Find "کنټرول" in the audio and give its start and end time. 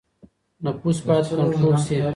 1.37-1.75